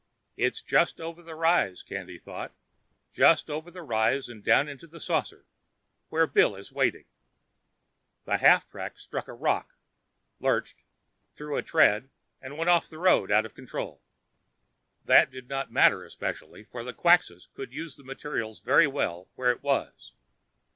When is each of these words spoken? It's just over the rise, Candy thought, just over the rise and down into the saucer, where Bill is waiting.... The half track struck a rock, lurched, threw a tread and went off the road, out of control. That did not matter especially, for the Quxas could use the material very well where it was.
It's 0.35 0.63
just 0.63 0.99
over 0.99 1.21
the 1.21 1.35
rise, 1.35 1.83
Candy 1.83 2.17
thought, 2.17 2.55
just 3.13 3.51
over 3.51 3.69
the 3.69 3.83
rise 3.83 4.29
and 4.29 4.43
down 4.43 4.67
into 4.67 4.87
the 4.87 4.99
saucer, 4.99 5.45
where 6.09 6.25
Bill 6.25 6.55
is 6.55 6.71
waiting.... 6.71 7.05
The 8.25 8.37
half 8.37 8.67
track 8.67 8.97
struck 8.97 9.27
a 9.27 9.33
rock, 9.33 9.75
lurched, 10.39 10.85
threw 11.35 11.55
a 11.55 11.61
tread 11.61 12.09
and 12.41 12.57
went 12.57 12.71
off 12.71 12.89
the 12.89 12.97
road, 12.97 13.31
out 13.31 13.45
of 13.45 13.53
control. 13.53 14.01
That 15.05 15.29
did 15.29 15.47
not 15.47 15.71
matter 15.71 16.03
especially, 16.03 16.63
for 16.63 16.83
the 16.83 16.95
Quxas 16.95 17.47
could 17.53 17.71
use 17.71 17.95
the 17.95 18.03
material 18.03 18.55
very 18.55 18.87
well 18.87 19.29
where 19.35 19.51
it 19.51 19.61
was. 19.61 20.13